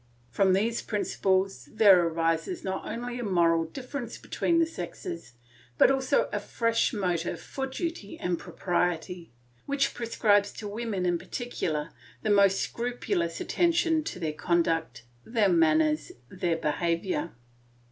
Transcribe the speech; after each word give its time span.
From 0.31 0.53
these 0.53 0.81
principles 0.81 1.65
there 1.71 2.01
arises 2.07 2.63
not 2.63 2.87
only 2.87 3.19
a 3.19 3.23
moral 3.23 3.65
difference 3.65 4.17
between 4.17 4.57
the 4.57 4.65
sexes, 4.65 5.33
but 5.77 5.91
also 5.91 6.27
a 6.33 6.39
fresh 6.39 6.91
motive 6.91 7.39
for 7.39 7.67
duty 7.67 8.17
and 8.17 8.39
propriety, 8.39 9.29
which 9.67 9.93
prescribes 9.93 10.51
to 10.53 10.67
women 10.67 11.05
in 11.05 11.19
particular 11.19 11.91
the 12.23 12.31
most 12.31 12.59
scrupulous 12.61 13.39
attention 13.39 14.03
to 14.05 14.17
their 14.17 14.33
conduct, 14.33 15.03
their 15.23 15.49
manners, 15.49 16.13
their 16.29 16.57
behaviour. 16.57 17.33